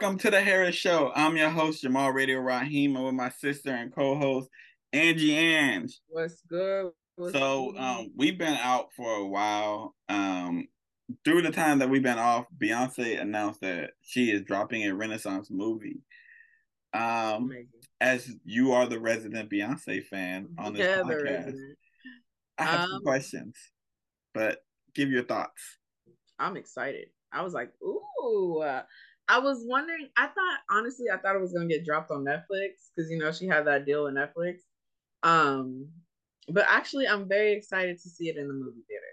[0.00, 1.10] Welcome to the Harris Show.
[1.16, 4.48] I'm your host, Jamal Radio Raheem, with my sister and co-host,
[4.92, 5.88] Angie Ang.
[6.06, 6.92] What's good?
[7.16, 7.80] What's so good?
[7.80, 9.96] um, we've been out for a while.
[10.08, 10.68] Um,
[11.24, 15.48] through the time that we've been off, Beyonce announced that she is dropping a Renaissance
[15.50, 15.98] movie.
[16.94, 17.66] Um, Amazing.
[18.00, 21.56] as you are the resident Beyonce fan on this Yeah, podcast.
[22.56, 23.56] I have some Um, questions,
[24.32, 24.60] but
[24.94, 25.60] give your thoughts.
[26.38, 27.08] I'm excited.
[27.32, 28.62] I was like, ooh.
[29.28, 30.08] I was wondering.
[30.16, 33.32] I thought honestly, I thought it was gonna get dropped on Netflix because you know
[33.32, 34.60] she had that deal with Netflix.
[35.22, 35.90] Um,
[36.48, 39.04] but actually, I'm very excited to see it in the movie theater.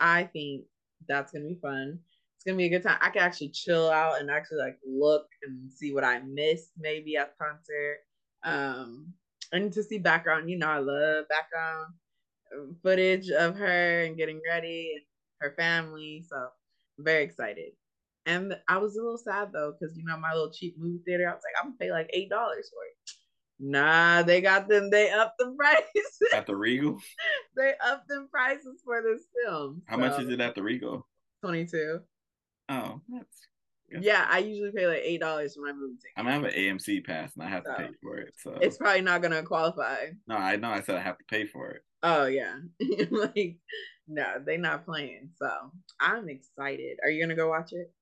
[0.00, 0.66] I think
[1.08, 2.00] that's gonna be fun.
[2.36, 2.98] It's gonna be a good time.
[3.00, 7.16] I can actually chill out and actually like look and see what I missed maybe
[7.16, 7.98] at the concert.
[8.44, 9.14] Um,
[9.52, 10.50] and to see background.
[10.50, 11.94] You know, I love background
[12.82, 15.04] footage of her and getting ready and
[15.40, 16.24] her family.
[16.28, 16.36] So
[16.98, 17.72] I'm very excited.
[18.26, 21.28] And I was a little sad though, because you know, my little cheap movie theater,
[21.28, 23.10] I was like, I'm gonna pay like eight dollars for it.
[23.62, 25.82] Nah, they got them, they upped the price.
[26.32, 26.98] At the Regal,
[27.56, 29.82] they upped them prices for this film.
[29.86, 31.06] how much is it at the Regal?
[31.42, 32.00] 22.
[32.68, 33.40] Oh, that's.
[33.92, 34.02] Yes.
[34.04, 36.12] Yeah, I usually pay like eight dollars for my movie ticket.
[36.16, 38.32] I mean, I have an AMC pass and I have to pay for it.
[38.38, 40.06] So It's probably not gonna qualify.
[40.28, 40.70] no, I know.
[40.70, 41.82] I said I have to pay for it.
[42.04, 42.54] Oh yeah.
[43.10, 43.56] like
[44.06, 45.30] no, they not playing.
[45.36, 45.50] So
[45.98, 46.98] I'm excited.
[47.02, 47.92] Are you gonna go watch it?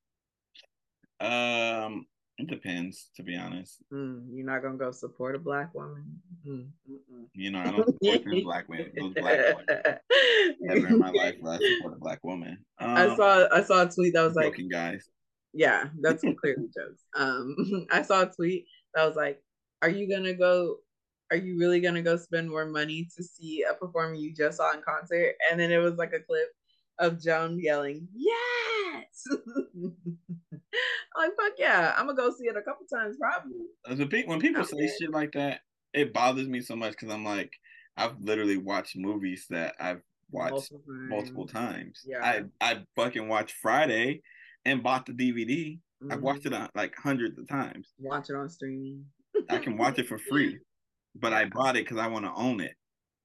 [1.20, 2.06] Um,
[2.38, 3.82] it depends, to be honest.
[3.92, 6.04] Mm, you're not gonna go support a black woman.
[6.46, 6.68] Mm.
[7.34, 8.92] You know, I don't support black women.
[8.96, 9.98] Those black women.
[10.60, 12.58] Never in my life will I support a black woman.
[12.78, 15.08] Um, I saw I saw a tweet that was like, guys.
[15.52, 17.02] yeah, that's clearly jokes.
[17.16, 17.56] Um,
[17.90, 19.42] I saw a tweet that was like,
[19.82, 20.76] are you gonna go?
[21.32, 24.72] Are you really gonna go spend more money to see a performer you just saw
[24.74, 25.34] in concert?
[25.50, 26.50] And then it was like a clip
[26.98, 29.24] of Joan yelling, "Yes!"
[31.16, 34.06] Like, fuck yeah, I'm gonna go see it a couple times probably.
[34.08, 34.92] Pe- when people say Okay.
[35.00, 35.60] shit like that,
[35.92, 37.50] it bothers me so much because I'm like,
[37.96, 42.02] I've literally watched movies that I've watched multiple times.
[42.06, 42.22] Yeah.
[42.22, 44.22] I I fucking watched Friday
[44.64, 45.80] and bought the DVD.
[46.10, 46.22] I've Mhm.
[46.22, 47.92] watched it on, like hundreds of times.
[47.98, 49.04] Watch it on streaming.
[49.50, 50.60] I can watch it for free,
[51.16, 52.76] but I bought it because I want to own it.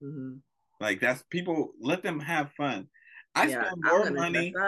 [0.01, 0.40] Mhm.
[0.79, 1.73] Like that's people.
[1.79, 2.90] Let them have fun.
[3.35, 4.59] I Yeah, spend more money.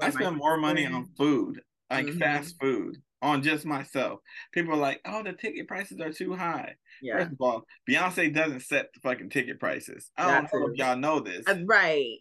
[0.00, 2.18] I spend more money on food, like Mhm.
[2.18, 4.20] fast food, on just myself.
[4.52, 8.34] People are like, "Oh, the ticket prices are too high." Yeah, First of all, Beyonce
[8.34, 10.10] doesn't set the fucking ticket prices.
[10.16, 11.46] I don't know if y'all know this.
[11.46, 12.18] Uh, right.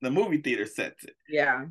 [0.00, 1.16] The movie theater sets it.
[1.28, 1.66] Yeah.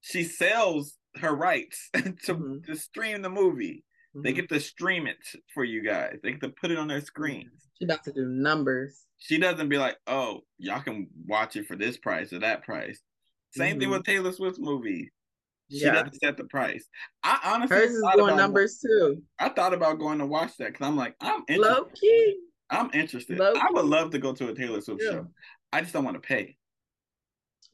[0.00, 2.64] She sells her rights to, Mhm.
[2.66, 3.84] to stream the movie.
[4.22, 4.36] They Mhm.
[4.36, 5.18] get to stream it
[5.54, 6.18] for you guys.
[6.22, 7.68] They get to put it on their screens.
[7.78, 9.06] She about to do numbers.
[9.18, 13.00] She doesn't be like, "Oh, y'all can watch it for this price or that price."
[13.50, 13.92] Same thing Mhm.
[13.92, 15.10] with Taylor Swift's movie.
[15.70, 15.92] She Yeah.
[15.92, 16.88] doesn't set the price.
[17.22, 19.22] I honestly Hers is about- numbers too.
[19.38, 21.60] I thought about going to watch that because I'm like, I'm interested.
[21.60, 22.40] Low key.
[22.70, 23.38] I'm interested.
[23.38, 25.10] Low I would love to go to a Taylor Swift Yeah.
[25.10, 25.34] show.
[25.72, 26.56] I just don't want to pay.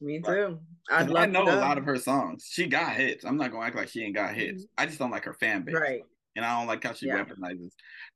[0.01, 0.25] Me too.
[0.25, 0.59] too.
[0.89, 2.47] 'Cause I'd I know to a lot of her songs.
[2.51, 3.23] She got hits.
[3.23, 4.63] I'm not gonna act like she ain't got hits.
[4.63, 4.69] Mhm.
[4.77, 5.73] I just don't like her fan base.
[5.75, 6.03] Right.
[6.35, 7.23] And I don't like how she Yeah.
[7.23, 7.71] weaponizes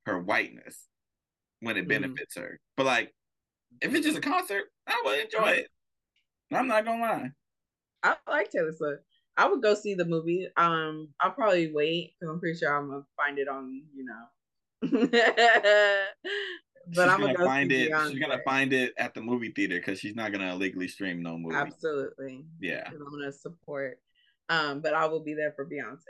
[0.06, 0.88] her whiteness
[1.62, 1.90] when it Mhm.
[1.90, 2.60] benefits her.
[2.76, 3.14] But like,
[3.82, 5.68] if it's just a concert, I would enjoy it.
[6.52, 7.32] I'm not gonna lie.
[8.04, 9.04] I like Taylor Swift.
[9.38, 10.50] I would go see the movie.
[10.58, 14.26] Um, I'll probably wait because I'm pretty sure I'm gonna find it on, you know.
[14.82, 16.12] but
[16.90, 17.92] she's I'm gonna gonna go find it.
[17.92, 18.12] Beyonce.
[18.12, 21.38] She's gonna find it at the movie theater because she's not gonna illegally stream no
[21.38, 21.56] movie.
[21.56, 22.46] Absolutely.
[22.60, 22.90] Yeah.
[22.90, 24.02] I'm gonna support.
[24.50, 26.04] Um, but I will be there for Beyonce.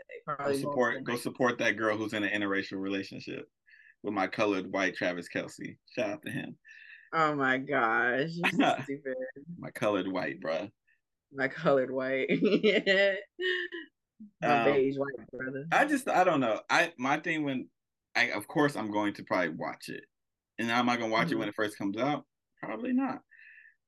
[0.46, 3.46] Go support go support that girl who's in an interracial relationship
[4.04, 5.78] with my colored white Travis Kelce.
[5.96, 6.58] Shout out to him.
[7.14, 9.16] Oh my gosh, so stupid.
[9.58, 10.72] My colored white, bruh.
[11.34, 12.28] My colored white.
[12.42, 13.18] my
[14.44, 15.66] Um, beige white brother.
[15.72, 16.62] I just I don't know.
[16.70, 17.70] I my thing when
[18.16, 20.04] I of course I'm going to probably watch it.
[20.58, 21.40] And am I gonna watch it Mhm.
[21.40, 22.26] when it first comes out?
[22.62, 23.22] Probably not.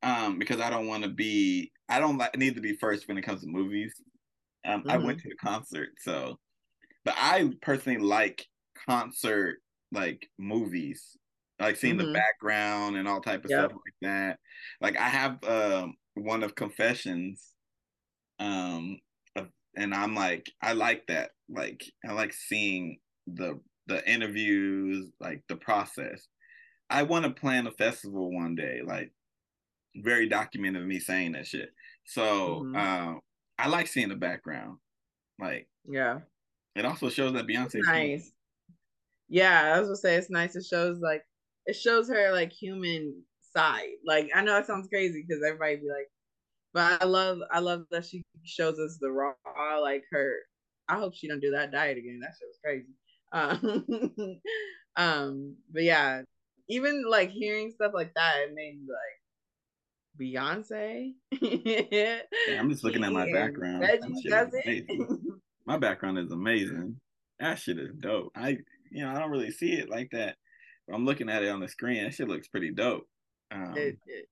[0.03, 3.17] Um, because I don't want to be I don't like need to be first when
[3.17, 3.93] it comes to movies.
[4.65, 6.39] Um, I went to the concert, so
[7.05, 8.47] but I personally like
[8.87, 9.59] concert
[9.91, 11.17] like movies.
[11.59, 12.13] I like seeing the Mhm.
[12.13, 13.51] background and all type of Yep.
[13.51, 14.39] stuff like that.
[14.81, 17.55] Like I have um one of Confessions.
[18.39, 18.99] Um
[19.77, 21.31] and I'm like I like that.
[21.49, 26.27] Like I like seeing the the interviews, like the process.
[26.89, 29.13] I want to plan a festival one day, like
[29.97, 31.71] very documented of me saying that shit.
[32.05, 32.75] So Mhm.
[32.75, 33.21] um
[33.61, 34.77] I like seeing the background.
[35.39, 36.19] Like Yeah.
[36.75, 38.31] it also shows that Beyonce nice.
[39.29, 40.55] Yeah, I was gonna say it's nice.
[40.55, 41.23] It shows like
[41.65, 43.23] it shows her like human
[43.53, 43.91] side.
[44.05, 46.09] Like I know it sounds crazy because everybody be like,
[46.73, 49.33] but I love I love that she shows us the raw
[49.79, 50.35] like her.
[50.89, 52.19] I hope she don't do that diet again.
[52.21, 52.95] That shit was crazy.
[53.33, 54.41] Um,
[54.97, 56.23] um, but yeah,
[56.67, 59.20] even like hearing stuff like that, it made me like
[60.19, 61.13] Beyonce.
[61.31, 62.19] yeah,
[62.59, 63.85] I'm just looking at my background.
[65.65, 66.97] my background is amazing.
[67.39, 68.31] That shit is dope.
[68.35, 68.57] I
[68.91, 70.35] you know I don't really see it like that.
[70.87, 72.03] But I'm looking at it on the screen.
[72.03, 73.07] That shit looks pretty dope.
[73.51, 74.27] Um, it, it,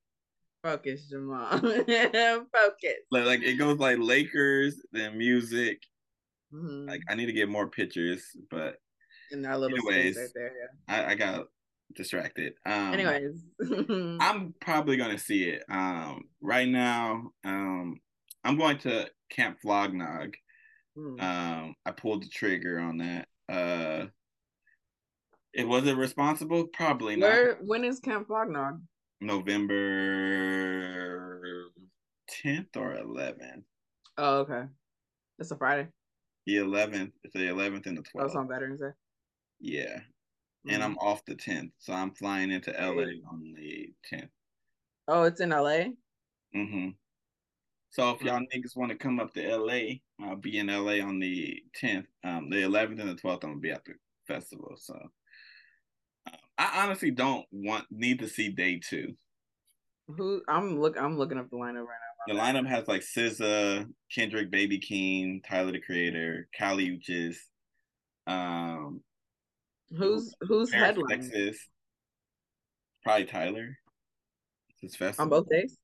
[0.64, 1.60] focus, Jamal.
[1.60, 2.98] focus.
[3.12, 5.82] Like, like it goes like Lakers, then music.
[6.54, 6.90] Mm-hmm.
[6.90, 8.78] Like I need to get more pictures, but
[9.32, 10.52] in that little anyways, right there,
[10.90, 10.96] yeah.
[10.96, 11.46] I, I got
[11.96, 12.54] distracted.
[12.66, 13.44] Um, anyways,
[14.20, 15.64] I'm probably gonna see it.
[15.70, 18.00] Um, right now, um,
[18.44, 20.28] I'm going to Camp Flog Gnaw.
[20.98, 21.22] Mm.
[21.22, 23.28] Um, I pulled the trigger on that.
[23.48, 24.08] Uh,
[25.54, 26.68] it was it responsible?
[26.68, 27.30] Probably not.
[27.30, 28.74] Where, when is Camp Flog Gnaw?
[29.22, 30.60] November
[32.44, 33.64] 10th or 11th.
[34.18, 34.64] Oh, okay.
[35.40, 35.88] It's a Friday.
[36.46, 37.12] The 11th.
[37.24, 38.20] It's the 11th and the 12th.
[38.20, 38.92] Oh, it's on Veterans Day.
[39.60, 40.00] Yeah.
[40.66, 40.76] Mm-hmm.
[40.76, 41.72] And I'm off the 10th.
[41.78, 44.30] So I'm flying into LA on the 10th.
[45.08, 45.92] Oh, it's in LA?
[46.56, 46.90] Mm-hmm.
[47.92, 51.20] So if y'all niggas want to come up to LA, I'll be in LA on
[51.20, 52.06] the 10th.
[52.24, 53.94] Um, the 11th and the 12th, I'm gonna be at the
[54.28, 54.76] festival.
[54.78, 54.94] So
[56.28, 59.16] um, I honestly don't want need to see day two.
[60.08, 61.98] Who I'm look I'm looking up the lineup right
[62.28, 62.34] now.
[62.34, 67.38] The lineup has like SZA, Kendrick, Baby Keem, Tyler the Creator, Kali Uchis.
[68.28, 69.02] Um,
[69.96, 71.56] who's who's headlining?
[73.04, 73.78] Probably Tyler.
[74.70, 75.78] It's his festival on both days.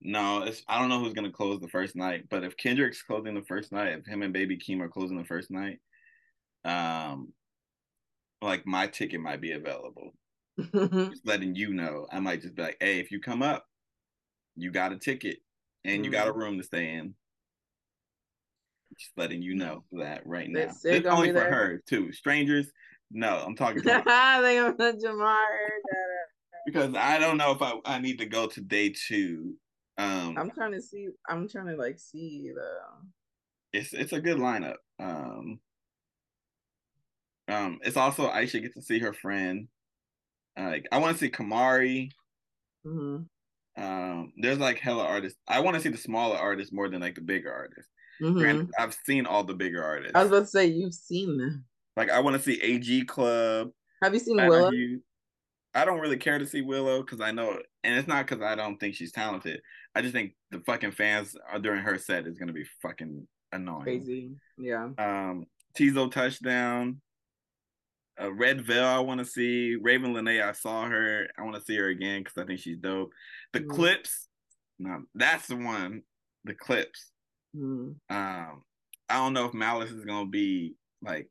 [0.00, 3.34] No, it's I don't know who's gonna close the first night, but if Kendrick's closing
[3.34, 5.78] the first night, if him and Baby Keem are closing the first night,
[6.64, 7.32] um,
[8.42, 10.12] like my ticket might be available.
[10.72, 13.66] just letting you know, I might just be like, hey, if you come up,
[14.54, 15.38] you got a ticket
[15.84, 16.40] and you got a mm-hmm.
[16.40, 17.14] room to stay in.
[18.98, 20.70] Just letting you know that right now.
[20.84, 22.12] It's only for her too.
[22.12, 22.70] Strangers,
[23.10, 23.84] no, I'm talking to
[24.42, 25.44] they gonna put Jamar
[26.66, 29.54] because I don't know if I, I need to go to day two
[29.98, 31.08] um, I'm trying to see.
[31.28, 32.68] I'm trying to like see the.
[33.72, 34.76] It's it's a good lineup.
[34.98, 35.58] Um,
[37.48, 39.68] um, it's also I should get to see her friend.
[40.56, 42.10] like I want to see Kamari.
[42.86, 43.82] Mm-hmm.
[43.82, 45.38] Um, there's like hella artists.
[45.48, 47.90] I want to see the smaller artists more than like the bigger artists.
[48.20, 48.38] Mm-hmm.
[48.38, 50.14] Granted, I've seen all the bigger artists.
[50.14, 51.64] I was about to say you've seen them.
[51.96, 53.70] Like I want to see AG Club.
[54.02, 54.70] Have you seen Willow?
[55.74, 58.54] I don't really care to see Willow because I know, and it's not because I
[58.54, 59.60] don't think she's talented.
[59.94, 63.82] I just think the fucking fans during her set is gonna be fucking annoying.
[63.82, 64.88] Crazy, yeah.
[64.98, 65.46] Um,
[65.76, 67.00] Teezo touchdown.
[68.18, 69.76] Uh, Redveil, I want to see.
[69.78, 71.28] Ravyn Lenae, I saw her.
[71.38, 73.10] I want to see her again because I think she's dope.
[73.52, 73.68] The mm.
[73.68, 74.28] Clipse,
[74.78, 76.02] no, that's the one.
[76.44, 77.10] The Clipse.
[77.54, 77.96] Mm.
[78.08, 78.62] Um,
[79.08, 81.28] I don't know if Malice is gonna be like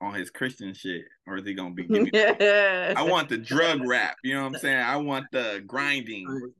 [0.00, 2.10] on his Christian shit, or is he gonna be giving?
[2.14, 4.16] I want the drug rap.
[4.22, 4.78] You know what I'm saying?
[4.78, 6.52] I want the grinding.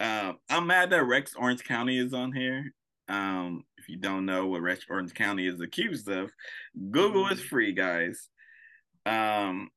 [0.00, 2.72] Um, I'm mad that Rex Orange County is on here.
[3.08, 6.30] Um, if you don't know what Rex Orange County is accused of,
[6.90, 7.48] Google is mm-hmm.
[7.48, 8.28] free, guys.
[9.06, 9.70] Um,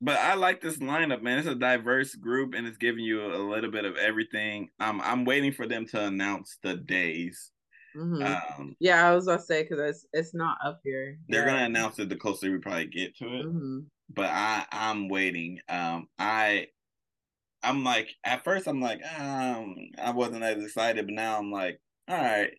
[0.00, 1.38] but I like this lineup, man.
[1.38, 4.68] It's a diverse group, and it's giving you a little bit of everything.
[4.78, 7.50] Um, I'm waiting for them to announce the days
[7.96, 8.60] Mm-hmm.
[8.60, 11.18] Um, yeah, I was gonna say because it's it's not up here.
[11.28, 13.46] They're gonna announce it the closer we probably get to it.
[13.46, 13.80] Mm-hmm.
[14.10, 15.60] But I I'm waiting.
[15.68, 16.68] Um, I
[17.62, 21.80] I'm like at first I'm like um I wasn't as excited, but now I'm like
[22.08, 22.52] all right.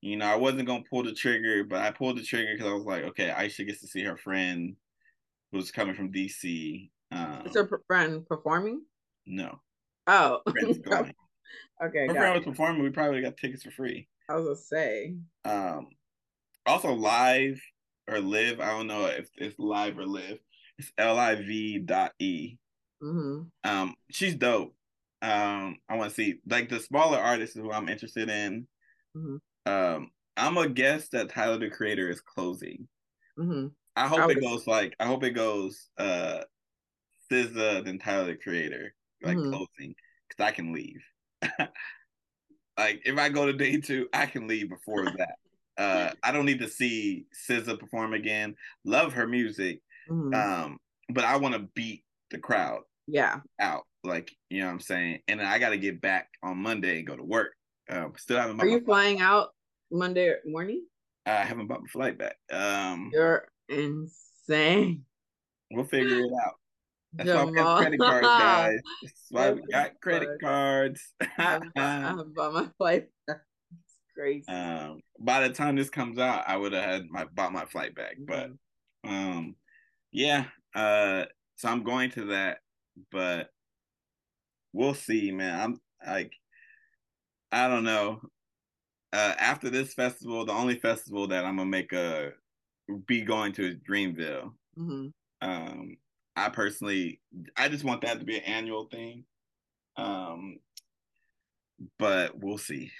[0.00, 2.74] You know, I wasn't gonna pull the trigger, but I pulled the trigger because I
[2.74, 4.76] was like, okay, Aisha gets to see her friend
[5.52, 6.90] who's coming from DC.
[7.12, 8.82] Um, Is her friend performing?
[9.26, 9.60] No.
[10.06, 10.40] Oh.
[10.48, 11.12] okay.
[11.80, 12.82] Her friend was performing.
[12.82, 14.08] We probably got tickets for free.
[14.28, 15.14] I was gonna say.
[15.44, 15.88] Um,
[16.66, 17.60] also live
[18.08, 18.60] or live.
[18.60, 20.38] I don't know if it's live or live.
[20.78, 22.58] It's L I V dot E.
[23.02, 23.70] Mm-hmm.
[23.70, 24.74] Um, she's dope.
[25.22, 28.66] Um, I want to see like the smaller artists who I'm interested in.
[29.16, 29.72] Mm-hmm.
[29.72, 32.86] Um, I'm a guess that Tyler the Creator is closing.
[33.38, 33.68] Mm-hmm.
[33.96, 36.40] I hope I it goes like I hope it goes uh
[37.32, 39.50] SZA then Tyler the Creator like mm-hmm.
[39.50, 39.94] closing
[40.28, 41.02] because I can leave.
[42.78, 45.36] Like if I go to day two, I can leave before that.
[45.78, 48.54] Uh, I don't need to see SZA perform again.
[48.84, 50.34] Love her music, mm-hmm.
[50.34, 50.78] um,
[51.10, 52.80] but I want to beat the crowd.
[53.06, 55.20] Yeah, out like you know what I'm saying.
[55.28, 57.52] And then I got to get back on Monday and go to work.
[57.90, 58.60] Um, still haven't.
[58.60, 59.50] Are you flying out
[59.90, 60.84] Monday morning?
[61.26, 62.36] I haven't bought my flight back.
[62.50, 65.04] Um, You're insane.
[65.70, 66.54] We'll figure it out.
[67.18, 68.78] That's why we have credit cards, guys.
[69.02, 71.14] That's why we got credit cards.
[71.38, 71.60] I
[72.34, 73.08] bought my flight.
[74.14, 74.48] Crazy.
[74.48, 77.94] Um, by the time this comes out, I would have had my bought my flight
[77.94, 78.16] back.
[78.18, 78.50] But
[79.04, 79.10] Mhm.
[79.10, 79.56] um,
[80.10, 80.46] yeah.
[80.74, 82.58] Uh, so I'm going to that,
[83.10, 83.50] but
[84.72, 85.60] we'll see, man.
[85.60, 86.32] I'm like,
[87.52, 88.20] I don't know.
[89.12, 92.32] Uh, after this festival, the only festival that I'm gonna make a
[93.06, 94.52] be going to is Dreamville.
[94.78, 95.12] Mhm.
[95.40, 95.96] Um,
[96.36, 97.20] I personally,
[97.56, 99.24] I just want that to be an annual thing.
[99.96, 100.58] Um,
[101.98, 102.92] but we'll see.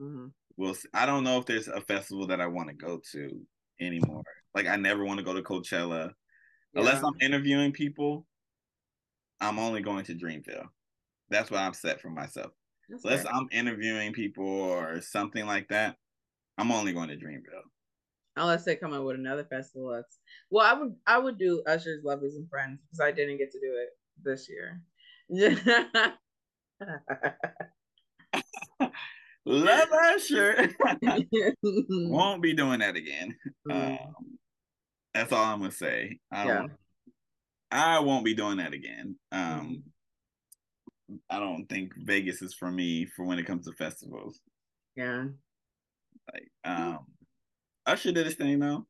[0.00, 0.32] Mhm.
[0.56, 0.88] We'll see.
[0.92, 3.46] I don't know if there's a festival that I want to go to
[3.80, 4.24] anymore.
[4.54, 6.12] Like I never want to go to Coachella
[6.74, 8.26] unless I'm interviewing people.
[9.40, 10.68] I'm only going to Dreamville.
[11.30, 12.52] That's what I'm set for myself.
[12.88, 13.32] That's Unless fair.
[13.32, 15.96] I'm interviewing people or something like that,
[16.58, 17.68] I'm only going to Dreamville.
[18.40, 19.92] Unless they come up with another festival.
[19.94, 20.18] That's
[20.50, 23.60] well, I would I would do Usher's Lovers and Friends because I didn't get to
[23.60, 23.90] do it
[24.22, 24.80] this year.
[29.46, 30.70] Love Usher.
[31.90, 33.36] Won't be doing that again.
[33.68, 34.14] Mm, Um,
[35.14, 36.18] that's all I'm gonna say.
[36.30, 36.68] I don't.
[36.68, 36.74] Yeah.
[37.72, 39.16] I won't be doing that again.
[39.32, 39.60] Mm-hmm.
[39.60, 39.82] Um,
[41.28, 44.40] I don't think Vegas is for me for when it comes to festivals.
[44.96, 45.24] yeah.
[46.32, 47.06] Like, um,
[47.86, 48.86] Usher did his thing though.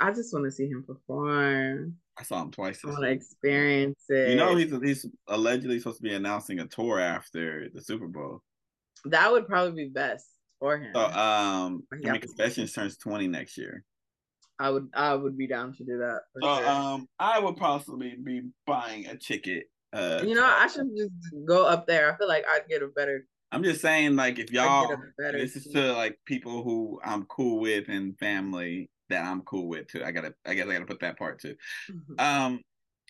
[0.00, 1.96] I just want to see him perform.
[2.18, 2.80] I saw him twice.
[2.84, 4.30] I want to experience it.
[4.30, 8.42] You know he's he's allegedly supposed to be announcing a tour after the Super Bowl.
[9.06, 10.26] that would probably be best
[10.58, 10.92] for him.
[10.94, 13.84] So um, I mean, Confessions turns twenty next year.
[14.58, 16.20] I would I would be down to do that.
[16.34, 16.68] So sure.
[16.68, 19.70] um, I would possibly be buying a ticket.
[19.92, 21.10] Uh, you know, I should just
[21.46, 22.12] go up there.
[22.12, 23.26] I feel like I'd get a better.
[23.52, 27.00] I'm just saying, like, if y'all, get a better this is to like people who
[27.04, 30.04] I'm cool with and family that I'm cool with too.
[30.04, 31.56] I gotta, I guess I gotta put that part too.
[32.18, 32.60] Um,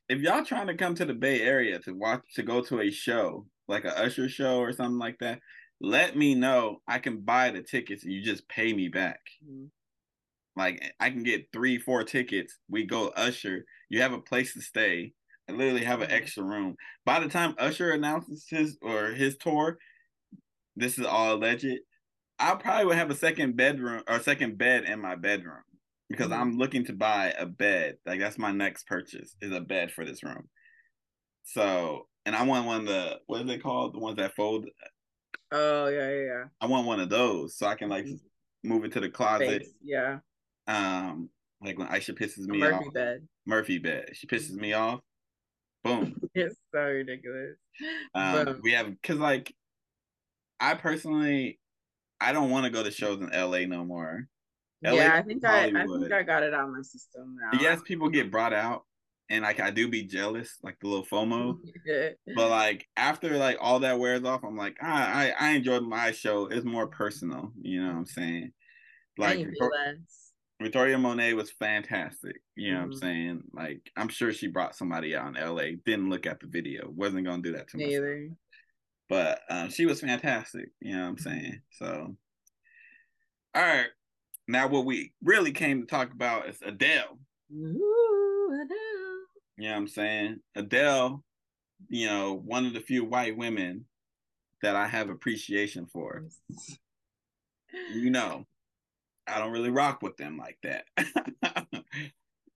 [0.08, 2.90] if y'all trying to come to the Bay Area to watch to go to a
[2.90, 5.40] show like a Usher show or something like that,
[5.80, 6.82] let me know.
[6.88, 9.20] I can buy the tickets and you just pay me back.
[9.40, 9.70] Mhm.
[10.56, 12.58] Like I can get three, four tickets.
[12.68, 13.64] We go Usher.
[13.88, 15.14] You have a place to stay.
[15.48, 16.14] I literally have an Mhm.
[16.14, 16.76] extra room.
[17.04, 19.78] By the time Usher announces his or his tour,
[20.80, 21.66] this is all alleged.
[22.38, 25.62] I probably would have a second bedroom or second bed in my bedroom
[26.08, 26.38] because Mhm.
[26.40, 27.98] I'm looking to buy a bed.
[28.06, 30.48] Like that's my next purchase is a bed for this room.
[31.44, 33.94] So, and I want one of the what are they called?
[33.94, 34.66] The ones that fold.
[35.52, 36.44] Oh yeah, yeah, yeah.
[36.60, 38.20] I want one of those so I can like Mhm.
[38.64, 39.66] move it to the closet.
[39.82, 40.20] Yeah.
[40.66, 42.94] Um, like when Aisha pisses me Murphy off.
[42.94, 43.28] bed.
[43.46, 44.10] Murphy bed.
[44.16, 45.00] She pisses me off.
[45.82, 46.14] Boom.
[46.34, 47.56] It's so ridiculous.
[48.14, 49.54] Um, we have because like
[50.60, 51.58] I personally,
[52.20, 54.28] I don't want to go to shows in LA no more.
[54.84, 57.58] LA yeah, I think I, I think I got it out of my system now.
[57.60, 58.84] Yes, people get brought out,
[59.28, 61.58] and like I do be jealous, like the little FOMO.
[62.34, 66.12] But like after like all that wears off, I'm like, I I, I enjoyed my
[66.12, 66.46] show.
[66.46, 67.52] It's more personal.
[67.60, 68.52] You know what I'm saying?
[69.18, 70.26] Like and you Victor- feel less.
[70.62, 72.36] Victoria Monet was fantastic.
[72.54, 73.00] You know what I'm Mhm.
[73.00, 73.42] saying?
[73.54, 75.76] Like I'm sure she brought somebody out in LA.
[75.86, 76.90] Didn't look at the video.
[76.90, 78.30] Wasn't gonna do that to Me.
[79.10, 80.70] But um, she was fantastic.
[80.80, 81.60] You know what I'm saying?
[81.72, 82.16] So,
[83.54, 83.88] all right.
[84.46, 87.18] Now, what we really came to talk about is Adele.
[87.52, 88.78] Ooh, Adele.
[89.58, 90.40] You know what I'm saying?
[90.54, 91.24] Adele,
[91.88, 93.84] you know, one of the few white women
[94.62, 96.24] that I have appreciation for.
[97.94, 98.46] You know,
[99.28, 100.86] I don't really rock with them like that.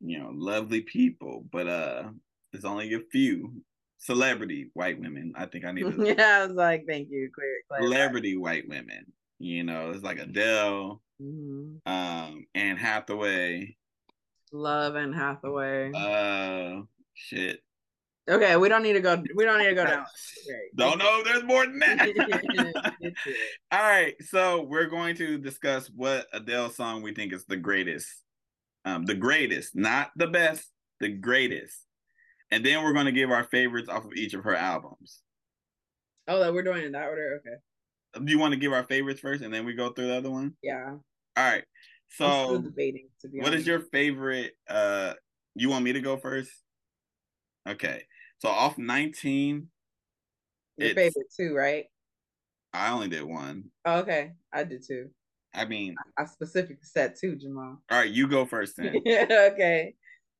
[0.00, 2.08] you know, lovely people, but uh,
[2.50, 3.52] there's only a few
[3.98, 5.32] celebrity white women.
[5.36, 7.82] I think I need to yeah, I was like, thank you, clear, clear.
[7.82, 9.12] celebrity white women.
[9.38, 11.80] You know, it's like Adele, Mhm.
[11.86, 13.76] um, Anne Hathaway,
[14.52, 15.90] Love and Hathaway.
[15.94, 16.82] uh,
[17.14, 17.60] shit.
[18.30, 19.22] okay, we don't need to go.
[19.34, 20.06] We don't need to go down.
[20.76, 21.98] Don't know if there's more than that.
[21.98, 23.14] Get to it.
[23.72, 28.08] All right, so we're going to discuss what Adele song we think is the greatest.
[28.84, 30.66] Um, the greatest, not the best,
[31.00, 31.83] the greatest.
[32.54, 35.20] And then we're going to give our favorites off of each of her albums.
[36.28, 37.40] Oh, that we're doing in that order.
[37.40, 38.24] Okay.
[38.24, 40.30] Do you want to give our favorites first and then we go through the other
[40.30, 40.54] one?
[40.62, 40.90] Yeah.
[41.36, 41.64] All right.
[42.10, 43.08] So, debating.
[43.22, 43.62] To be what honest.
[43.62, 45.14] is your favorite uh
[45.56, 46.50] you want me to go first?
[47.68, 48.04] Okay.
[48.38, 49.68] So, off 19,
[50.76, 51.54] your favorite too?
[51.56, 51.86] Right.
[52.72, 53.64] I only did one.
[53.84, 55.08] Oh, okay, I did two.
[55.54, 57.78] I mean, I specifically said two, Jamal.
[57.90, 58.96] all right, you go first then.
[59.06, 59.94] okay.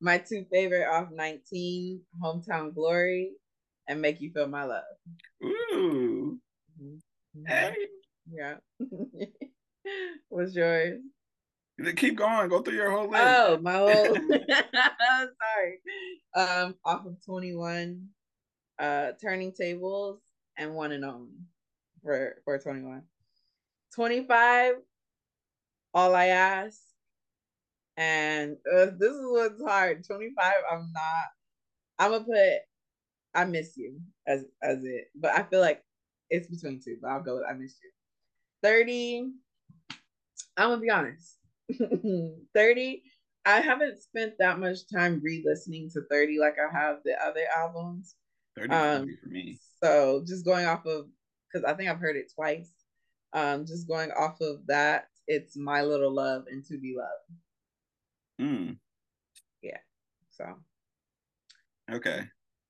[0.05, 3.33] My two favorite off 19, Hometown Glory
[3.89, 4.85] and Make You Feel My Love.
[5.43, 6.39] Ooh.
[6.79, 6.99] Mhm.
[7.49, 7.75] Hey.
[8.31, 8.57] Yeah.
[10.29, 11.01] What's yours?
[11.97, 12.51] Keep going.
[12.51, 13.25] Go through your whole list.
[13.25, 14.15] Oh, my whole
[15.41, 15.81] sorry.
[16.37, 18.07] Um, off of 21,
[18.79, 20.21] uh, Turning Tables
[20.59, 21.33] and One and Only
[22.03, 23.05] for for 21.
[23.95, 24.75] 25,
[25.95, 26.79] All I Ask.
[27.97, 30.05] And uh, this is what's hard.
[30.05, 31.25] 25, I'm not.
[31.99, 32.63] I'm gonna put
[33.35, 35.83] I miss you as as it, but I feel like
[36.31, 37.91] it's between two, but I'll go with I miss you.
[38.63, 39.33] 30,
[40.57, 41.39] I'm gonna be honest.
[42.55, 43.03] 30,
[43.45, 48.15] I haven't spent that much time re-listening to 30 like I have the other albums.
[48.57, 49.59] 30 um, for me.
[49.83, 51.07] So just going off of
[51.53, 52.71] because I think I've heard it twice.
[53.33, 57.41] Um, just going off of that, it's My Little Love and To Be Loved.
[58.41, 58.79] Mm.
[59.62, 59.79] Yeah.
[60.33, 60.45] So.
[61.93, 62.23] Okay.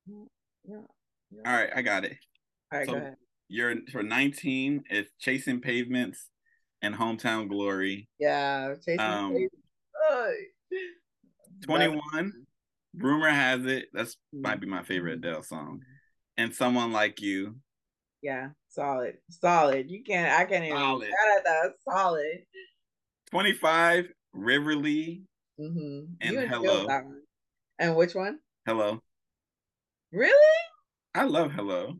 [0.07, 0.75] Yeah.
[1.31, 1.41] yeah.
[1.45, 2.17] All right, I got it.
[2.71, 3.15] All right, so go ahead.
[3.47, 6.29] You're for 19, it's Chasing Pavements
[6.81, 8.09] and Hometown Glory.
[8.19, 9.55] Yeah, Chasing um, Pavements.
[11.65, 12.33] 21,
[12.97, 13.87] Rumor Has It.
[13.93, 15.81] That's might be my favorite Adele song.
[16.37, 17.55] And Someone Like You.
[18.21, 19.17] Yeah, solid.
[19.29, 19.89] Solid.
[19.89, 21.09] You can't I can't even solid.
[21.45, 21.73] that.
[21.87, 22.45] Solid.
[23.31, 25.21] 25, River Lea.
[25.59, 26.13] Mm-hmm.
[26.21, 26.87] And you Hello.
[27.79, 28.39] And which one?
[28.65, 29.01] Hello.
[30.11, 30.57] Really?
[31.13, 31.93] I love Hello.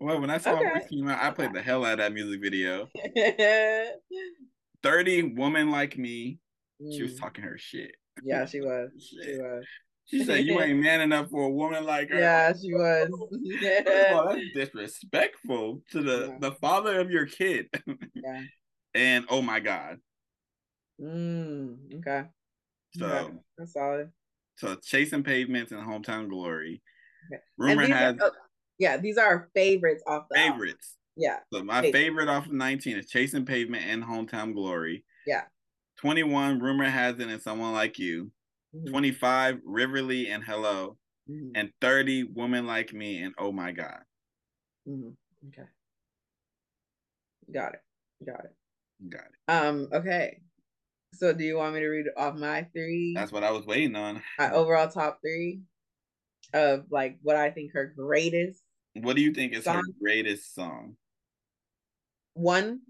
[0.00, 0.66] Well, when I saw okay.
[0.76, 2.88] it came out, I played the hell out of that music video.
[4.82, 6.38] 30 Woman Like Me.
[6.82, 6.94] Mm.
[6.94, 7.20] She was mm.
[7.20, 7.92] talking her shit.
[8.24, 8.90] Yeah, she was.
[9.24, 9.64] she was.
[10.06, 13.08] She said, "You ain't man enough for a woman like her." Yeah, she was.
[13.42, 14.14] Yeah.
[14.14, 16.38] All, that's disrespectful to the yeah.
[16.40, 17.68] the father of your kid.
[18.14, 18.42] yeah.
[18.94, 19.98] And oh my god.
[21.00, 22.24] Mm, okay.
[22.96, 23.34] So okay.
[23.58, 24.10] that's solid.
[24.56, 26.82] So chasing pavements and hometown glory.
[27.32, 27.42] Okay.
[27.56, 28.16] Rumor has.
[28.16, 28.30] Are, oh,
[28.78, 30.96] yeah, these are our favorites off the favorites.
[30.96, 31.16] Album.
[31.16, 31.38] Yeah.
[31.52, 35.04] So my favorite off of nineteen is chasing pavement and hometown glory.
[35.26, 35.42] Yeah.
[36.02, 38.30] 21, Rumor Has It, and Someone Like You.
[38.74, 38.90] Mm-hmm.
[38.90, 40.96] 25, River Lea and Hello.
[41.30, 41.50] Mm-hmm.
[41.54, 44.00] And 30, Woman Like Me and Oh My God.
[44.88, 45.10] Mm-hmm.
[45.48, 45.68] Okay.
[47.54, 47.80] Got it.
[48.26, 49.08] Got it.
[49.08, 49.52] Got it.
[49.52, 50.40] Um, okay.
[51.14, 53.12] So do you want me to read off my three?
[53.14, 54.22] That's what I was waiting on.
[54.38, 55.60] My overall top three
[56.54, 58.60] of like what I think her greatest.
[58.94, 59.76] What do you think is song?
[59.76, 60.96] her greatest song?
[62.34, 62.80] One.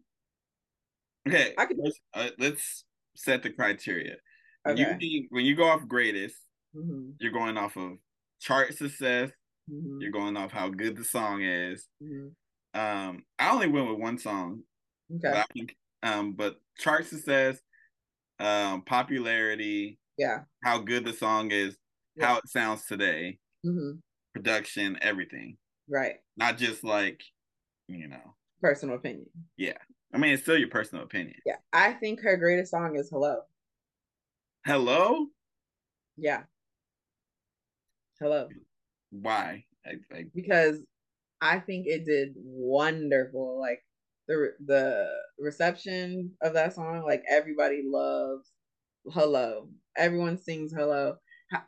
[1.28, 1.54] Okay.
[1.58, 2.84] I could let's, uh, let's
[3.16, 4.16] set the criteria.
[4.66, 4.96] Okay.
[5.00, 6.36] You when you go off greatest,
[6.76, 7.10] mm-hmm.
[7.18, 7.98] you're going off of
[8.40, 9.30] chart success.
[9.70, 10.00] Mm-hmm.
[10.00, 11.86] You're going off how good the song is.
[12.02, 12.28] Mm-hmm.
[12.80, 14.62] Um, I only went with one song.
[15.10, 15.20] Okay.
[15.22, 17.58] But I think, um, but chart success,
[18.42, 21.76] um, popularity, yeah, how good the song is,
[22.16, 22.26] yeah.
[22.26, 23.98] how it sounds today, mm-hmm.
[24.34, 25.56] production, everything.
[25.88, 26.16] Right.
[26.36, 27.22] Not just like,
[27.88, 29.26] you know, personal opinion.
[29.56, 29.78] Yeah.
[30.14, 31.36] I mean, it's still your personal opinion.
[31.46, 33.40] Yeah, I think her greatest song is "Hello."
[34.66, 35.26] Hello.
[36.18, 36.42] Yeah.
[38.20, 38.48] Hello.
[39.10, 39.64] Why?
[39.86, 40.24] I, I...
[40.34, 40.80] Because
[41.40, 43.58] I think it did wonderful.
[43.58, 43.82] Like
[44.32, 48.50] the the reception of that song, like everybody loves
[49.10, 51.16] "Hello." Everyone sings "Hello."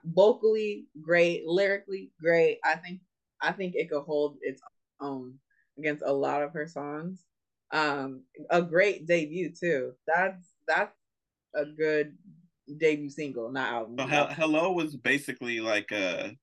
[0.04, 2.58] Vocally great, lyrically great.
[2.64, 3.00] I think
[3.42, 4.62] I think it could hold its
[5.00, 5.34] own
[5.78, 7.24] against a lot of her songs.
[7.70, 9.92] Um, a great debut too.
[10.06, 10.96] That's that's
[11.54, 12.16] a good
[12.78, 13.96] debut single, not album.
[13.98, 16.36] So he- Hello was basically like a.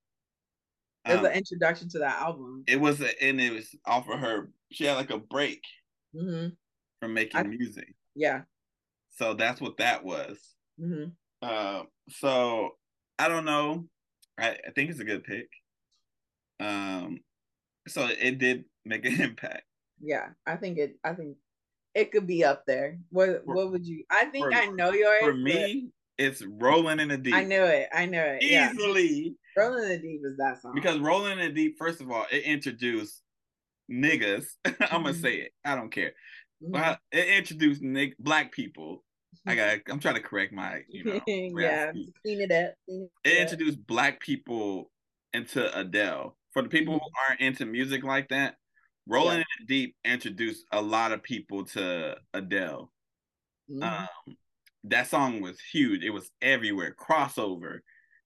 [1.04, 2.62] It was um, an introduction to that album.
[2.68, 4.52] It was, a, and it was off of her.
[4.70, 5.60] She had like a break
[6.14, 6.48] mm-hmm.
[7.00, 7.94] from making I, music.
[8.14, 8.42] Yeah.
[9.10, 10.38] So that's what that was.
[10.80, 11.10] Mm-hmm.
[11.42, 12.70] Uh, so
[13.18, 13.86] I don't know.
[14.38, 15.48] I, I think it's a good pick.
[16.60, 17.20] Um,
[17.88, 19.64] so it did make an impact
[20.02, 20.96] yeah, I think it.
[21.04, 21.36] I think
[21.94, 22.98] it could be up there.
[23.10, 24.04] What What would you?
[24.10, 25.22] I think for, I know yours.
[25.22, 27.34] For me, it's rolling in the deep.
[27.34, 27.88] I knew it.
[27.94, 29.36] I knew it easily.
[29.56, 29.62] Yeah.
[29.62, 31.76] Rolling in the deep is that song because rolling in the deep.
[31.78, 33.21] First of all, it introduced
[33.92, 34.46] niggas.
[34.64, 35.20] I'm gonna mm-hmm.
[35.20, 35.52] say it.
[35.64, 36.12] I don't care.
[36.62, 36.72] Mm-hmm.
[36.72, 39.04] Well, it introduced nig- black people.
[39.46, 39.78] I got.
[39.88, 40.80] I'm trying to correct my.
[40.88, 41.20] You know.
[41.26, 42.74] yeah, clean it up.
[42.86, 44.90] Clean it, it introduced black people
[45.32, 46.36] into Adele.
[46.52, 47.04] For the people mm-hmm.
[47.04, 48.56] who aren't into music like that,
[49.06, 49.44] Rolling yeah.
[49.60, 52.92] in Deep introduced a lot of people to Adele.
[53.70, 53.82] Mm-hmm.
[53.82, 54.36] Um,
[54.84, 56.04] that song was huge.
[56.04, 56.94] It was everywhere.
[56.98, 57.80] Crossover.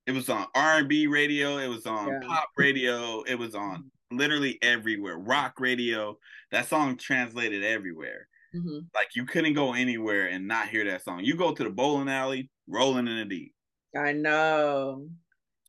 [0.07, 1.59] It was on R and B radio.
[1.59, 2.21] It was on yeah.
[2.27, 3.23] pop radio.
[3.23, 3.89] It was on mm-hmm.
[4.11, 5.19] Literally everywhere.
[5.19, 6.19] Rock radio.
[6.51, 8.29] That song translated everywhere.
[8.55, 8.79] Mm-hmm.
[8.95, 11.21] Like you couldn't go anywhere and not hear that song.
[11.25, 13.55] You go to the bowling alley, rolling in the deep.
[13.97, 15.09] I know.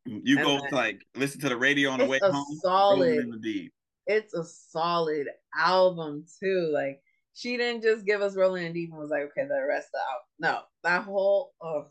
[0.06, 2.46] You and go to like listen to the radio on the way home.
[2.62, 3.20] Solid.
[3.20, 3.74] in the deep
[4.08, 6.72] it's a solid album too.
[6.74, 7.02] Like
[7.34, 9.90] she didn't just give us Rolling in the Deep and was like, okay, the rest
[9.90, 10.26] of the album.
[10.40, 11.88] No, that whole oh,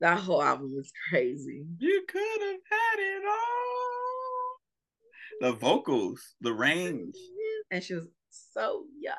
[0.00, 1.64] that whole album was crazy.
[1.78, 3.85] You could have had it all.
[5.40, 7.14] The vocals, the range,
[7.70, 9.16] and she was so young.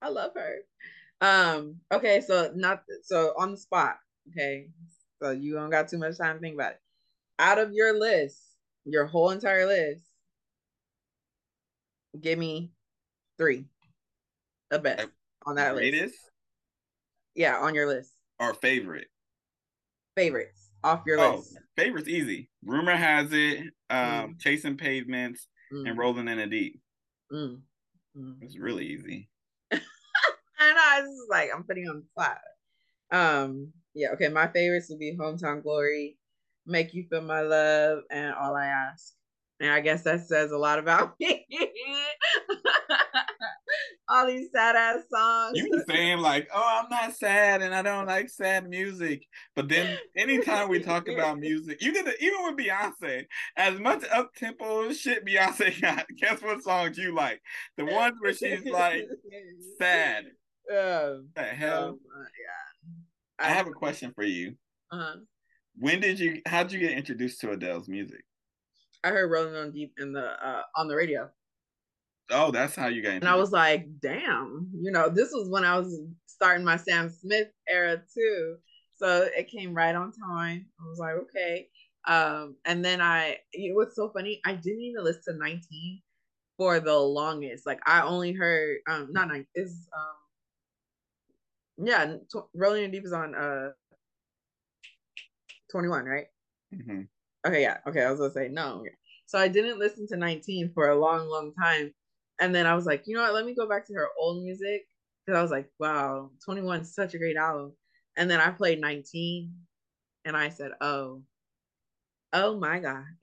[0.00, 0.58] I love her.
[1.20, 3.96] Um, okay, so not so on the spot.
[4.30, 4.68] Okay.
[5.20, 6.80] So you don't got too much time to think about it.
[7.38, 8.38] Out of your list,
[8.84, 10.04] your whole entire list,
[12.20, 12.70] give me
[13.36, 13.64] three.
[14.70, 15.08] The best
[15.46, 16.02] on that greatest?
[16.02, 16.18] list.
[17.34, 18.12] Yeah, on your list.
[18.38, 19.08] Our favorite.
[20.16, 21.58] Favorites off your oh, list.
[21.78, 22.50] Favorites easy.
[22.64, 24.40] Rumor has it, um, mm.
[24.40, 25.88] chasing pavements mm.
[25.88, 26.80] and rolling in a deep.
[27.32, 27.60] Mm.
[28.40, 29.28] It's really easy.
[29.72, 31.04] I know.
[31.04, 32.38] It's just like I'm putting on the spot.
[33.12, 34.26] Um, yeah, okay.
[34.28, 36.18] My favorites would be Hometown Glory,
[36.66, 39.12] Make You Feel My Love, and All I Ask.
[39.60, 41.46] And I guess that says a lot about me.
[44.10, 45.52] All these sad ass songs.
[45.54, 49.98] You saying like, "Oh, I'm not sad, and I don't like sad music." But then,
[50.16, 55.26] anytime we talk about music, you get even with Beyonce, as much up tempo shit
[55.26, 56.06] Beyonce got.
[56.16, 57.40] Guess what songs you like?
[57.76, 59.06] The ones where she's like
[59.78, 60.24] sad.
[60.70, 61.98] Um, the hell?
[61.98, 63.46] Oh yeah.
[63.46, 64.54] I have a question for you.
[64.92, 65.16] Uh-huh.
[65.78, 66.42] When did you?
[66.44, 68.22] How did you get introduced to Adele's music?
[69.02, 71.30] I heard Rolling on Deep in the uh, on the radio.
[72.30, 73.14] Oh, that's how you got.
[73.14, 77.10] And I was like, damn, you know, this was when I was starting my Sam
[77.10, 78.56] Smith era too.
[78.96, 80.66] So it came right on time.
[80.80, 81.68] I was like, okay.
[82.06, 84.40] Um, and then I, it was so funny.
[84.44, 86.02] I didn't even listen to 19
[86.56, 87.66] for the longest.
[87.66, 93.12] Like I only heard, um, not nine is, um, yeah, t- Rolling in Deep is
[93.12, 93.70] on uh
[95.70, 96.26] 21, right?
[96.74, 97.02] Mm-hmm.
[97.46, 97.78] Okay, yeah.
[97.86, 98.84] Okay, I was gonna say no.
[99.26, 101.92] So I didn't listen to 19 for a long, long time.
[102.40, 103.34] And then I was like, you know what?
[103.34, 104.86] Let me go back to her old music.
[105.24, 107.72] Because I was like, wow, 21 is such a great album.
[108.16, 109.52] And then I played 19
[110.24, 111.22] and I said, oh,
[112.32, 113.04] oh my God.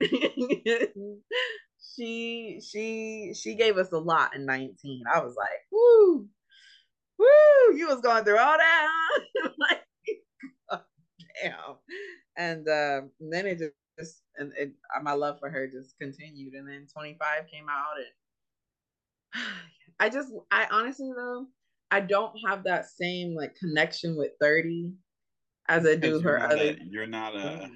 [1.96, 5.04] she she she gave us a lot in 19.
[5.12, 6.28] I was like, woo,
[7.18, 8.88] woo, you was going through all that.
[9.58, 9.82] like,
[10.70, 10.80] oh,
[11.42, 11.76] damn.
[12.36, 16.54] And, uh, and then it just just and it, my love for her just continued.
[16.54, 18.06] And then 25 came out, and
[20.00, 21.46] I just, I honestly though,
[21.90, 24.92] I don't have that same like connection with 30
[25.68, 26.76] as I do her other.
[26.90, 27.70] you're not a.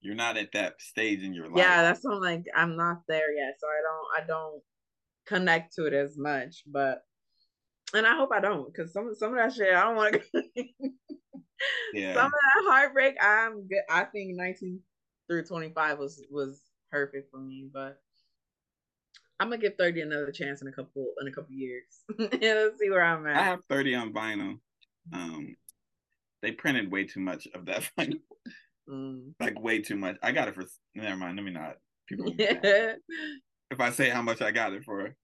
[0.00, 1.56] You're not at that stage in your life.
[1.56, 2.44] Yeah, that's what I'm like.
[2.54, 4.22] I'm not there yet, so I don't.
[4.22, 4.62] I don't
[5.26, 7.02] connect to it as much, but
[7.94, 10.22] and I hope I don't, because some some of that shit I don't want to.
[11.94, 12.14] yeah.
[12.14, 13.82] Some of that heartbreak, I'm good.
[13.88, 14.80] I think 19
[15.28, 17.98] through 25 was was perfect for me, but
[19.40, 21.84] I'm gonna give 30 another chance in a couple in a couple years.
[22.18, 23.36] Let's see where I'm at.
[23.36, 24.58] I have 30 on vinyl.
[25.12, 25.56] Um
[26.42, 28.20] they printed way too much of that vinyl.
[28.88, 29.32] Mm.
[29.40, 30.16] Like way too much.
[30.22, 32.94] I got it for never mind, let me not people yeah.
[33.70, 35.14] if I say how much I got it for.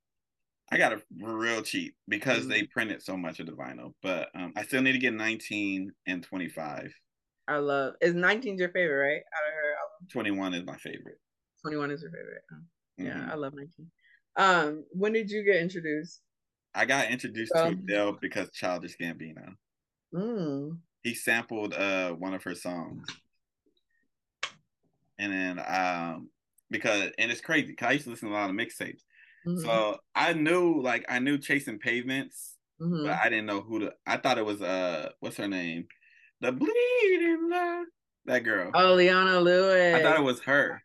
[0.73, 2.49] I got it real cheap because mm.
[2.49, 3.93] they printed so much of the vinyl.
[4.03, 6.93] But um, I still need to get 19 and 25.
[7.49, 9.17] I love is 19 your favorite, right?
[9.17, 10.09] Out of her album.
[10.13, 11.19] 21 is my favorite.
[11.63, 12.43] 21 is your favorite.
[12.53, 12.57] Oh,
[12.99, 13.31] yeah, mm-hmm.
[13.31, 13.91] I love 19.
[14.37, 16.21] Um, when did you get introduced?
[16.75, 19.55] I got introduced to Adele because Childish Gambino.
[20.15, 20.79] Mm.
[21.03, 23.07] He sampled uh one of her songs.
[25.19, 26.31] And then um
[26.71, 29.03] because and it's crazy because I used to listen to a lot of mixtapes.
[29.47, 29.61] Mm-hmm.
[29.61, 33.07] So I knew like I knew Chasing Pavements, mm-hmm.
[33.07, 35.87] but I didn't know who to I thought it was uh what's her name?
[36.41, 37.87] The bleeding love.
[38.27, 38.71] That girl.
[38.75, 39.95] Oh, Leona Lewis.
[39.95, 40.83] I thought it was her.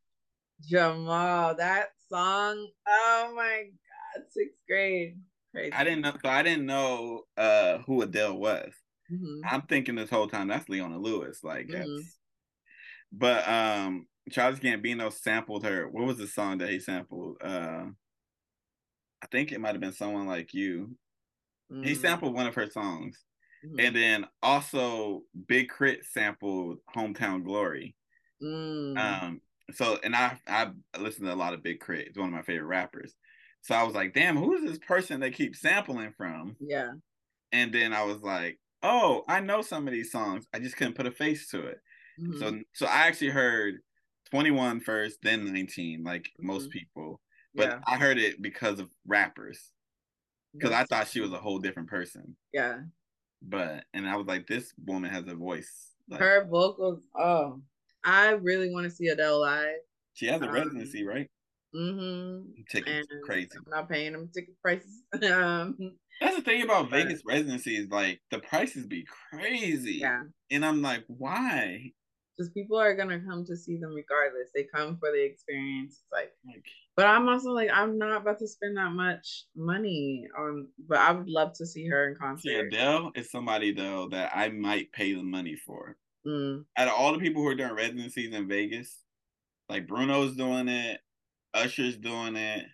[0.62, 2.68] Jamal, that song.
[2.88, 5.20] Oh my god, sixth grade.
[5.54, 5.74] Crazy.
[5.74, 6.14] I didn't know.
[6.22, 8.72] So I didn't know uh, who Adele was.
[9.12, 9.42] Mm-hmm.
[9.50, 11.40] I'm thinking this whole time that's Leona Lewis.
[11.44, 12.02] Like, mm-hmm.
[13.12, 15.88] but um, Charles Gambino sampled her.
[15.90, 17.38] What was the song that he sampled?
[17.44, 17.86] Uh,
[19.22, 20.96] I think it might have been someone like you.
[21.72, 21.84] Mm-hmm.
[21.84, 23.24] He sampled one of her songs.
[23.66, 23.80] Mm-hmm.
[23.80, 26.02] And then also Big K.R.I.T.
[26.12, 27.96] sampled Hometown Glory.
[28.44, 28.98] Mm.
[28.98, 29.42] Um,
[29.74, 32.08] so and I I listen to a lot of Big K.R.I.T.
[32.08, 33.14] It's one of my favorite rappers.
[33.62, 36.56] So I was like, damn, who is this person they keep sampling from?
[36.60, 36.92] Yeah.
[37.52, 40.46] And then I was like, oh, I know some of these songs.
[40.54, 41.80] I just couldn't put a face to it.
[42.22, 42.40] Mm-hmm.
[42.40, 43.80] So so I actually heard
[44.32, 46.48] 21 first, then 19, like mm-hmm.
[46.48, 47.20] most people.
[47.56, 47.80] But yeah.
[47.88, 49.60] I heard it because of rappers.
[50.54, 52.36] Because I thought she was a whole different person.
[52.54, 52.80] Yeah.
[53.42, 55.92] But and I was like, this woman has a voice.
[56.10, 57.62] Like, Her vocals, oh,
[58.06, 59.76] I really want to see Adele live.
[60.14, 61.28] She has a um, residency, right?
[61.76, 62.52] Mm-hmm.
[62.70, 63.50] Tickets and crazy.
[63.58, 65.02] I'm not paying them ticket prices.
[65.32, 65.76] um,
[66.22, 69.96] That's the thing about but, Vegas residencies, like the prices be crazy.
[69.96, 70.22] Yeah.
[70.52, 71.92] And I'm like, why?
[72.38, 74.50] Because people are gonna come to see them regardless.
[74.54, 76.04] They come for the experience.
[76.04, 76.32] It's like,
[76.96, 80.68] but I'm also like, I'm not about to spend that much money on.
[80.88, 82.50] But I would love to see her in concert.
[82.50, 85.98] See, Adele is somebody though that I might pay the money for.
[86.26, 86.66] Mm.
[86.78, 88.98] Out of all the people who are doing residencies in Vegas,
[89.70, 91.00] like Bruno's doing it,
[91.54, 92.66] Usher's doing it,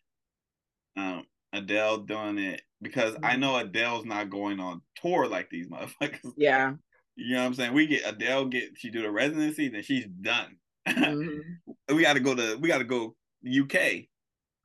[0.97, 3.25] um, Adele doing it because mm-hmm.
[3.25, 6.19] I know Adele's not going on tour like these motherfuckers.
[6.37, 6.73] Yeah.
[7.17, 7.73] You know what I'm saying?
[7.73, 10.55] We get Adele get she do the residency, then she's done.
[10.87, 11.71] Mm-hmm.
[11.95, 14.05] we got to go to we got to go UK.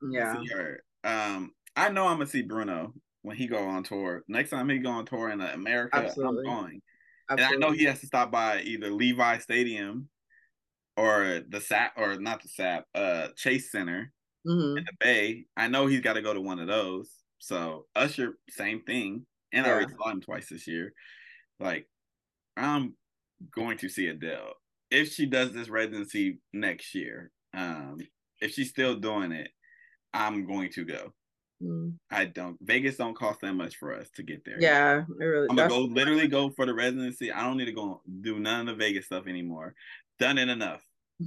[0.09, 0.35] Yeah.
[1.03, 4.23] Um, I know I'm gonna see Bruno when he go on tour.
[4.27, 6.47] Next time he go on tour in America, Absolutely.
[6.47, 6.81] I'm going.
[7.29, 7.55] Absolutely.
[7.55, 10.09] And I know he has to stop by either Levi Stadium
[10.95, 14.11] or the SAP or not the SAP, uh Chase Center
[14.47, 14.77] mm-hmm.
[14.77, 15.45] in the Bay.
[15.55, 17.09] I know he's got to go to one of those.
[17.39, 19.25] So Usher, same thing.
[19.53, 19.71] And yeah.
[19.71, 20.93] I already saw him twice this year.
[21.59, 21.87] Like,
[22.55, 22.95] I'm
[23.55, 24.53] going to see Adele
[24.91, 27.31] if she does this residency next year.
[27.53, 27.97] Um,
[28.41, 29.49] if she's still doing it,
[30.13, 31.13] I'm going to go.
[31.61, 31.93] Mm.
[32.11, 32.57] I don't.
[32.61, 34.57] Vegas don't cost that much for us to get there.
[34.59, 35.47] Yeah, It really.
[35.49, 37.31] I'm gonna go literally go for the residency.
[37.31, 39.73] I don't need to go do none of the Vegas stuff anymore.
[40.19, 40.81] Done it enough.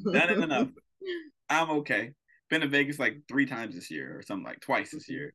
[0.04, 0.68] Done it enough.
[1.48, 2.12] I'm okay.
[2.48, 5.34] Been to Vegas like three times this year or something like twice this year.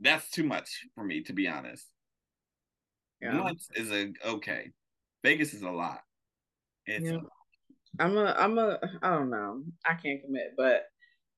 [0.00, 1.86] That's too much for me to be honest.
[3.20, 3.40] Yeah.
[3.40, 4.70] Once is a okay.
[5.22, 6.00] Vegas is a lot.
[6.86, 7.12] It's yeah.
[7.12, 7.32] a lot.
[7.98, 9.62] I'm a I'm a I don't know.
[9.84, 10.82] I can't commit, but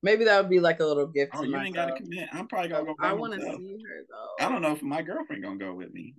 [0.02, 1.32] maybe that would be like a little gift.
[1.34, 1.66] Oh, you myself.
[1.66, 2.28] ain't gotta commit.
[2.32, 2.94] I'm probably gonna go.
[3.00, 4.44] I want to see her though.
[4.44, 6.14] I don't know if my girlfriend gonna go with me.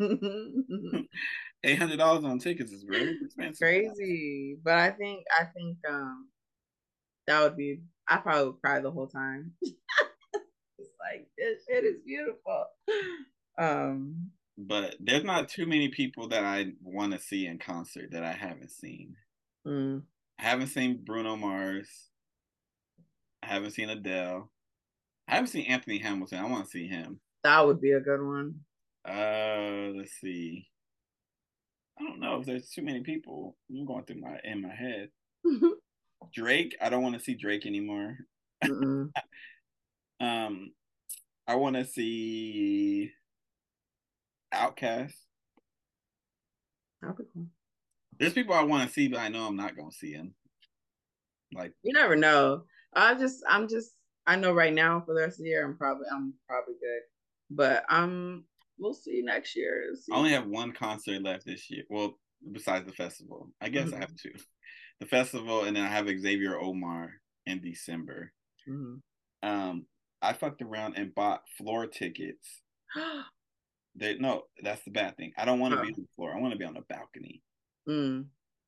[1.64, 3.58] Eight hundred dollars on tickets is really expensive.
[3.60, 6.28] Crazy, but I think I think um
[7.26, 7.80] that would be.
[8.08, 9.52] I probably would cry the whole time.
[9.62, 12.64] it's like this shit is beautiful.
[13.58, 18.24] Um, but there's not too many people that I want to see in concert that
[18.24, 19.14] I haven't seen.
[19.66, 20.02] Mm.
[20.38, 21.88] I haven't seen Bruno Mars.
[23.48, 24.50] I haven't seen Adele.
[25.26, 26.38] I haven't seen Anthony Hamilton.
[26.38, 27.18] I want to see him.
[27.44, 28.56] That would be a good one.
[29.08, 30.68] Uh, let's see.
[31.98, 33.56] I don't know if there's too many people.
[33.70, 35.08] I'm going through my in my head.
[36.34, 38.18] Drake, I don't want to see Drake anymore.
[38.64, 39.12] um,
[40.20, 43.10] I want to see
[44.54, 45.14] OutKast.
[47.00, 47.46] That'd cool.
[48.18, 50.34] There's people I want to see, but I know I'm not gonna see them.
[51.54, 52.64] Like you never know.
[52.94, 53.90] I just, I'm just,
[54.26, 57.02] I know right now for the rest of the year, I'm probably, I'm probably good.
[57.50, 58.44] But um,
[58.78, 59.84] we'll see next year.
[59.94, 60.12] See.
[60.12, 61.84] I only have one concert left this year.
[61.88, 62.18] Well,
[62.52, 63.96] besides the festival, I guess mm-hmm.
[63.96, 64.32] I have two.
[65.00, 67.12] The festival, and then I have Xavier Omar
[67.46, 68.32] in December.
[68.68, 69.48] Mm-hmm.
[69.48, 69.86] Um,
[70.20, 72.62] I fucked around and bought floor tickets.
[73.94, 75.32] they, no, that's the bad thing.
[75.38, 75.82] I don't want to oh.
[75.82, 76.34] be on the floor.
[76.34, 77.42] I want to be on the balcony.
[77.88, 78.26] Mm.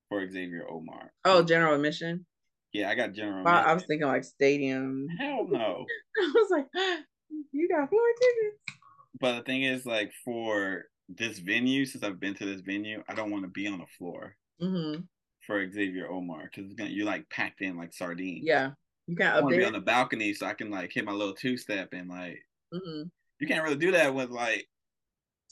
[0.09, 1.13] For Xavier Omar.
[1.25, 2.27] Oh, general admission.
[2.73, 3.45] Yeah, I got general.
[3.45, 5.09] Well, I was thinking like stadium.
[5.19, 5.85] Hell no.
[6.19, 6.67] I was like,
[7.53, 8.79] you got floor tickets.
[9.21, 13.15] But the thing is, like for this venue, since I've been to this venue, I
[13.15, 15.03] don't want to be on the floor mm-hmm.
[15.47, 18.45] for Xavier Omar because it's gonna you like packed in like sardines.
[18.45, 18.71] Yeah,
[19.07, 19.37] you can't.
[19.37, 21.57] I want to be on the balcony so I can like hit my little two
[21.57, 22.39] step and like.
[22.73, 23.09] Mm-hmm.
[23.41, 24.67] You can't really do that with like.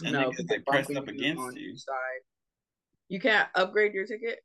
[0.04, 1.76] And no, like pressed up against you.
[1.76, 2.22] Side.
[3.08, 4.38] You can't upgrade your ticket.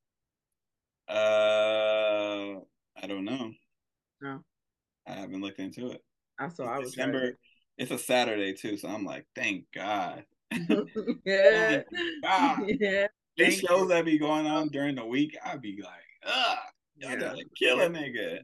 [1.07, 2.59] Uh,
[3.01, 3.51] I don't know.
[4.21, 4.39] No,
[5.07, 6.01] I haven't looked into it.
[6.39, 6.65] I saw.
[6.65, 7.37] I was December.
[7.77, 10.25] It's a Saturday too, so I'm like, thank God.
[11.25, 11.81] yeah.
[12.23, 12.59] God.
[12.79, 13.07] Yeah.
[13.35, 15.91] These shows that be going on during the week, I'd be like,
[16.23, 16.57] ugh,
[16.97, 17.15] y'all yeah.
[17.17, 18.41] gotta kill a nigga.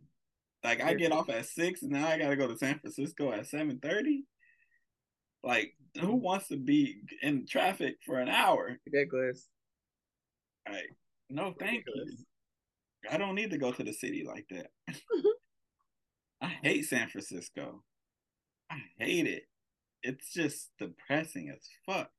[0.63, 3.45] Like I get off at six, and now I gotta go to San Francisco at
[3.45, 4.23] seven thirty.
[5.43, 8.77] Like, who wants to be in traffic for an hour?
[8.85, 9.47] Ridiculous.
[10.67, 10.89] Like,
[11.29, 12.19] no, thank Ridiculous.
[12.19, 12.25] you.
[13.09, 14.67] I don't need to go to the city like that.
[16.41, 17.83] I hate San Francisco.
[18.71, 19.43] I hate it.
[20.03, 22.09] It's just depressing as fuck.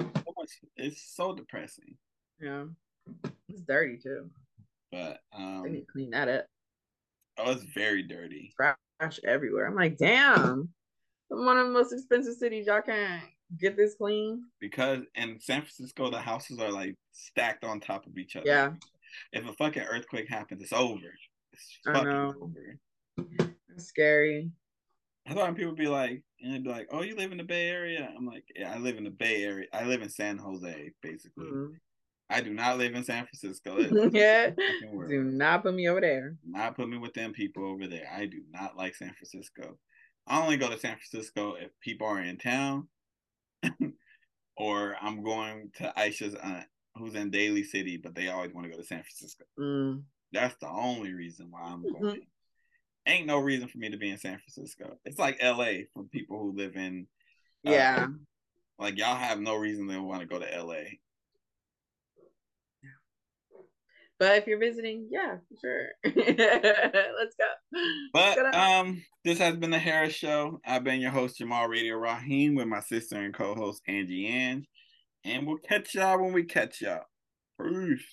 [0.00, 1.96] So much, it's so depressing.
[2.40, 2.64] Yeah,
[3.48, 4.30] it's dirty too.
[4.90, 6.46] But um, they need to clean that up.
[7.38, 8.52] Oh, it's very dirty.
[8.56, 9.66] Trash everywhere.
[9.66, 10.68] I'm like, damn.
[11.28, 12.66] One of the most expensive cities.
[12.66, 13.22] Y'all can't
[13.58, 14.42] get this clean.
[14.60, 18.46] Because in San Francisco, the houses are like stacked on top of each other.
[18.46, 18.72] Yeah.
[19.32, 21.14] If a fucking earthquake happens, it's over.
[21.52, 22.78] It's fucking over.
[23.74, 24.50] It's scary.
[25.26, 27.68] I thought people be like, and they'd be like, "Oh, you live in the Bay
[27.68, 29.66] Area?" I'm like, "Yeah, I live in the Bay Area.
[29.72, 31.46] I live in San Jose, basically.
[31.46, 31.74] Mm-hmm.
[32.30, 33.78] I do not live in San Francisco.
[34.12, 34.50] yeah,
[35.08, 36.36] do not put me over there.
[36.46, 38.08] Not put me with them people over there.
[38.12, 39.76] I do not like San Francisco.
[40.26, 42.86] I only go to San Francisco if people are in town,
[44.56, 46.66] or I'm going to Aisha's aunt
[47.00, 49.44] who's in Daly City, but they always want to go to San Francisco.
[49.58, 50.02] Mm.
[50.32, 52.20] That's the only reason why I'm going.
[53.06, 54.98] Ain't no reason for me to be in San Francisco.
[55.04, 57.06] It's like LA for people who live in.
[57.66, 58.06] Uh, yeah.
[58.78, 60.84] Like y'all have no reason to want to go to LA.
[64.20, 65.86] But if you're visiting, yeah, sure.
[66.04, 67.80] Let's go.
[68.12, 70.60] But Let's go um, this has been the Harris Show.
[70.66, 74.66] I've been your host Jamal Radio Raheem with my sister and co-host Angie Ang,
[75.24, 77.04] and we'll catch y'all when we catch y'all.
[77.60, 78.06] Peace.